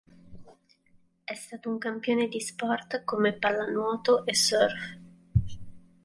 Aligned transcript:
È 1.23 1.33
stato 1.35 1.69
un 1.69 1.77
campione 1.77 2.27
di 2.27 2.39
sport 2.41 3.03
come 3.03 3.33
pallanuoto 3.37 4.25
e 4.25 4.33
surf. 4.33 4.97